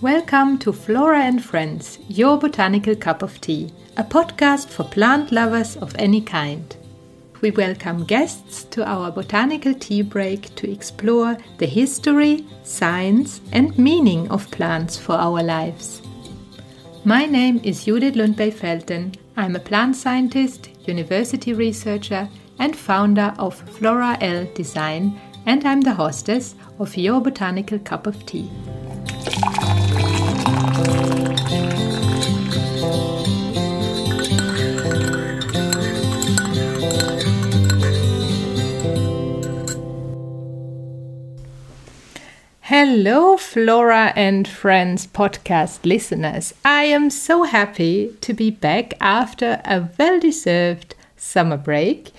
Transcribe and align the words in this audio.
Welcome 0.00 0.58
to 0.58 0.72
Flora 0.72 1.24
and 1.24 1.44
Friends, 1.44 1.98
your 2.06 2.38
botanical 2.38 2.94
cup 2.94 3.20
of 3.20 3.40
tea, 3.40 3.72
a 3.96 4.04
podcast 4.04 4.68
for 4.68 4.84
plant 4.84 5.32
lovers 5.32 5.74
of 5.74 5.92
any 5.98 6.20
kind. 6.20 6.76
We 7.40 7.50
welcome 7.50 8.04
guests 8.04 8.62
to 8.70 8.88
our 8.88 9.10
botanical 9.10 9.74
tea 9.74 10.02
break 10.02 10.54
to 10.54 10.70
explore 10.70 11.36
the 11.56 11.66
history, 11.66 12.46
science, 12.62 13.40
and 13.50 13.76
meaning 13.76 14.30
of 14.30 14.48
plants 14.52 14.96
for 14.96 15.16
our 15.16 15.42
lives. 15.42 16.00
My 17.04 17.26
name 17.26 17.60
is 17.64 17.84
Judith 17.84 18.14
Lundberg 18.14 18.54
Felten. 18.54 19.16
I'm 19.36 19.56
a 19.56 19.58
plant 19.58 19.96
scientist, 19.96 20.68
university 20.86 21.54
researcher, 21.54 22.28
and 22.60 22.76
founder 22.76 23.34
of 23.36 23.56
Flora 23.56 24.16
L 24.20 24.46
Design, 24.54 25.20
and 25.44 25.64
I'm 25.64 25.80
the 25.80 25.94
hostess 25.94 26.54
of 26.78 26.96
your 26.96 27.20
botanical 27.20 27.80
cup 27.80 28.06
of 28.06 28.24
tea. 28.26 28.48
Hello, 42.90 43.36
Flora 43.36 44.14
and 44.16 44.48
Friends 44.48 45.06
podcast 45.06 45.84
listeners. 45.84 46.54
I 46.64 46.84
am 46.84 47.10
so 47.10 47.42
happy 47.42 48.16
to 48.22 48.32
be 48.32 48.50
back 48.50 48.94
after 48.98 49.60
a 49.66 49.90
well 49.98 50.18
deserved 50.18 50.94
summer 51.14 51.58
break. 51.58 52.12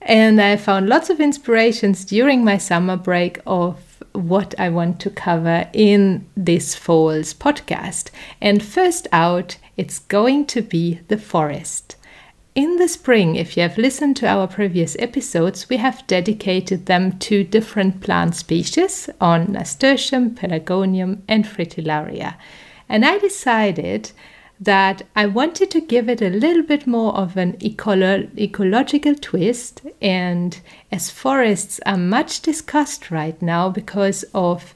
And 0.00 0.40
I 0.40 0.58
found 0.58 0.88
lots 0.88 1.10
of 1.10 1.18
inspirations 1.18 2.04
during 2.04 2.44
my 2.44 2.56
summer 2.56 2.96
break 2.96 3.40
of 3.48 4.00
what 4.12 4.54
I 4.60 4.68
want 4.68 5.00
to 5.00 5.10
cover 5.10 5.68
in 5.72 6.24
this 6.36 6.76
fall's 6.76 7.34
podcast. 7.34 8.10
And 8.40 8.62
first 8.62 9.08
out, 9.10 9.56
it's 9.76 9.98
going 9.98 10.46
to 10.46 10.62
be 10.62 11.00
the 11.08 11.18
forest. 11.18 11.95
In 12.56 12.76
the 12.76 12.88
spring, 12.88 13.36
if 13.36 13.54
you 13.54 13.62
have 13.64 13.76
listened 13.76 14.16
to 14.16 14.26
our 14.26 14.46
previous 14.46 14.96
episodes, 14.98 15.68
we 15.68 15.76
have 15.76 16.06
dedicated 16.06 16.86
them 16.86 17.18
to 17.18 17.44
different 17.44 18.00
plant 18.00 18.34
species 18.34 19.10
on 19.20 19.52
Nasturtium, 19.52 20.34
Pelargonium, 20.34 21.20
and 21.28 21.44
Fritillaria. 21.44 22.36
And 22.88 23.04
I 23.04 23.18
decided 23.18 24.12
that 24.58 25.02
I 25.14 25.26
wanted 25.26 25.70
to 25.72 25.82
give 25.82 26.08
it 26.08 26.22
a 26.22 26.30
little 26.30 26.62
bit 26.62 26.86
more 26.86 27.14
of 27.14 27.36
an 27.36 27.58
ecolo- 27.58 28.30
ecological 28.38 29.14
twist. 29.16 29.82
And 30.00 30.58
as 30.90 31.10
forests 31.10 31.78
are 31.84 31.98
much 31.98 32.40
discussed 32.40 33.10
right 33.10 33.40
now 33.42 33.68
because 33.68 34.24
of 34.32 34.74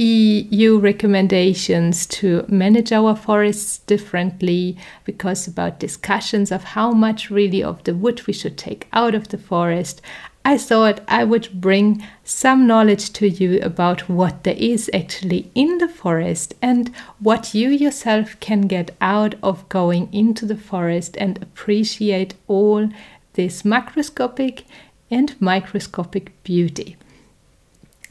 EU 0.00 0.78
recommendations 0.78 2.06
to 2.06 2.46
manage 2.48 2.90
our 2.90 3.14
forests 3.14 3.78
differently, 3.80 4.78
because 5.04 5.46
about 5.46 5.78
discussions 5.78 6.50
of 6.50 6.64
how 6.64 6.90
much 6.92 7.30
really 7.30 7.62
of 7.62 7.84
the 7.84 7.94
wood 7.94 8.26
we 8.26 8.32
should 8.32 8.56
take 8.56 8.88
out 8.94 9.14
of 9.14 9.28
the 9.28 9.36
forest, 9.36 10.00
I 10.42 10.56
thought 10.56 11.02
I 11.06 11.24
would 11.24 11.60
bring 11.60 12.02
some 12.24 12.66
knowledge 12.66 13.12
to 13.12 13.28
you 13.28 13.60
about 13.60 14.08
what 14.08 14.44
there 14.44 14.56
is 14.56 14.90
actually 14.94 15.50
in 15.54 15.76
the 15.76 15.88
forest 15.88 16.54
and 16.62 16.90
what 17.18 17.52
you 17.52 17.68
yourself 17.68 18.40
can 18.40 18.62
get 18.62 18.96
out 19.02 19.34
of 19.42 19.68
going 19.68 20.10
into 20.14 20.46
the 20.46 20.56
forest 20.56 21.14
and 21.18 21.42
appreciate 21.42 22.32
all 22.48 22.88
this 23.34 23.64
macroscopic 23.64 24.62
and 25.10 25.38
microscopic 25.42 26.42
beauty. 26.42 26.96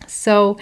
So, 0.08 0.58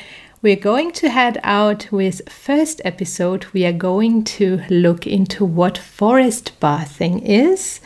we're 0.48 0.56
going 0.56 0.94
to 0.94 1.10
head 1.10 1.38
out 1.44 1.92
with 1.92 2.22
first 2.30 2.80
episode. 2.86 3.46
We 3.52 3.66
are 3.66 3.74
going 3.74 4.24
to 4.40 4.62
look 4.70 5.06
into 5.06 5.44
what 5.44 5.78
forest 5.78 6.58
bathing 6.62 7.20
is 7.20 7.82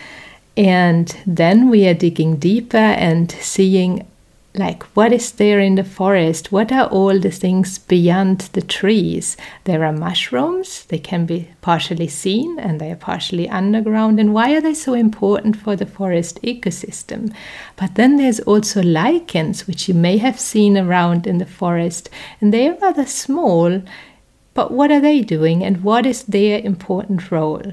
and 0.55 1.07
then 1.25 1.71
we 1.71 1.87
are 1.87 1.95
digging 1.95 2.35
deeper 2.35 2.77
and 2.77 3.31
seeing 3.31 4.05
like 4.53 4.83
what 4.95 5.13
is 5.13 5.31
there 5.31 5.59
in 5.59 5.75
the 5.75 5.83
forest? 5.83 6.51
What 6.51 6.71
are 6.71 6.87
all 6.87 7.17
the 7.19 7.31
things 7.31 7.79
beyond 7.79 8.49
the 8.53 8.61
trees? 8.61 9.37
There 9.63 9.85
are 9.85 9.93
mushrooms. 9.93 10.85
They 10.85 10.97
can 10.97 11.25
be 11.25 11.49
partially 11.61 12.07
seen 12.07 12.59
and 12.59 12.79
they 12.79 12.91
are 12.91 12.97
partially 12.97 13.47
underground. 13.47 14.19
And 14.19 14.33
why 14.33 14.53
are 14.53 14.61
they 14.61 14.73
so 14.73 14.93
important 14.93 15.55
for 15.55 15.75
the 15.75 15.85
forest 15.85 16.41
ecosystem? 16.41 17.33
But 17.77 17.95
then 17.95 18.17
there's 18.17 18.41
also 18.41 18.83
lichens 18.83 19.67
which 19.67 19.87
you 19.87 19.93
may 19.93 20.17
have 20.17 20.39
seen 20.39 20.77
around 20.77 21.27
in 21.27 21.37
the 21.37 21.45
forest. 21.45 22.09
And 22.41 22.53
they 22.53 22.67
are 22.67 22.77
rather 22.81 23.05
small 23.05 23.81
but 24.53 24.71
what 24.71 24.91
are 24.91 24.99
they 24.99 25.21
doing? 25.21 25.63
And 25.63 25.81
what 25.81 26.05
is 26.05 26.23
their 26.23 26.59
important 26.59 27.31
role 27.31 27.63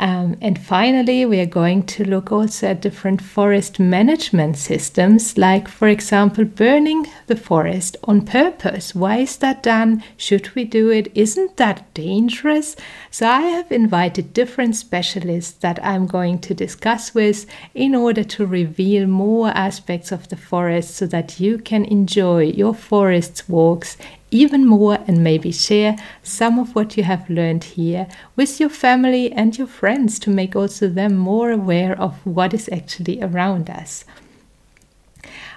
um, 0.00 0.36
and 0.40 0.58
finally, 0.58 1.24
we 1.24 1.38
are 1.38 1.46
going 1.46 1.84
to 1.86 2.04
look 2.04 2.32
also 2.32 2.68
at 2.68 2.82
different 2.82 3.22
forest 3.22 3.78
management 3.78 4.56
systems, 4.56 5.38
like, 5.38 5.68
for 5.68 5.86
example, 5.86 6.44
burning 6.44 7.06
the 7.28 7.36
forest 7.36 7.96
on 8.02 8.22
purpose. 8.22 8.92
Why 8.94 9.18
is 9.18 9.36
that 9.36 9.62
done? 9.62 10.02
Should 10.16 10.52
we 10.56 10.64
do 10.64 10.90
it? 10.90 11.12
Isn't 11.14 11.56
that 11.58 11.94
dangerous? 11.94 12.74
So, 13.12 13.28
I 13.28 13.42
have 13.42 13.70
invited 13.70 14.32
different 14.32 14.74
specialists 14.74 15.52
that 15.60 15.78
I'm 15.84 16.08
going 16.08 16.40
to 16.40 16.54
discuss 16.54 17.14
with 17.14 17.46
in 17.72 17.94
order 17.94 18.24
to 18.24 18.46
reveal 18.46 19.06
more 19.06 19.50
aspects 19.50 20.10
of 20.10 20.28
the 20.28 20.36
forest 20.36 20.96
so 20.96 21.06
that 21.06 21.38
you 21.38 21.58
can 21.58 21.84
enjoy 21.84 22.42
your 22.42 22.74
forest 22.74 23.44
walks 23.48 23.96
even 24.34 24.66
more 24.66 24.98
and 25.06 25.22
maybe 25.22 25.52
share 25.52 25.96
some 26.22 26.58
of 26.58 26.74
what 26.74 26.96
you 26.96 27.04
have 27.04 27.30
learned 27.30 27.62
here 27.62 28.08
with 28.34 28.58
your 28.58 28.68
family 28.68 29.32
and 29.32 29.56
your 29.56 29.68
friends 29.68 30.18
to 30.18 30.28
make 30.28 30.56
also 30.56 30.88
them 30.88 31.16
more 31.16 31.52
aware 31.52 31.98
of 32.00 32.14
what 32.26 32.52
is 32.52 32.68
actually 32.72 33.22
around 33.22 33.70
us. 33.70 34.04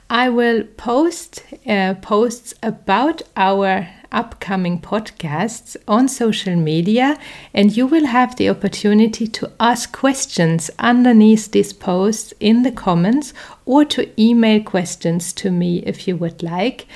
I 0.09 0.29
will 0.29 0.63
post 0.77 1.43
uh, 1.65 1.95
posts 1.95 2.53
about 2.63 3.23
our 3.35 3.89
upcoming 4.11 4.79
podcasts 4.79 5.75
on 5.87 6.07
social 6.07 6.55
media, 6.55 7.19
and 7.53 7.75
you 7.75 7.87
will 7.87 8.05
have 8.05 8.35
the 8.35 8.49
opportunity 8.49 9.27
to 9.27 9.51
ask 9.59 9.91
questions 9.91 10.69
underneath 10.79 11.51
these 11.51 11.73
posts 11.73 12.33
in 12.39 12.63
the 12.63 12.71
comments 12.71 13.33
or 13.65 13.83
to 13.85 14.09
email 14.21 14.63
questions 14.63 15.33
to 15.33 15.51
me 15.51 15.79
if 15.79 16.07
you 16.07 16.15
would 16.15 16.41
like. 16.41 16.87